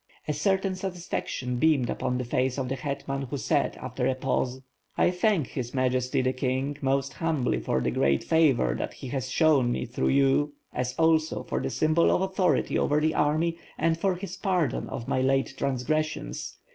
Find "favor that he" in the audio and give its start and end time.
8.23-9.09